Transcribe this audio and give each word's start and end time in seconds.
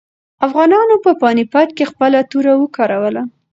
افغانانو 0.47 0.95
په 1.05 1.11
پاني 1.21 1.43
پت 1.51 1.69
کې 1.77 1.89
خپله 1.91 2.19
توره 2.31 2.53
وکاروله. 2.57 3.21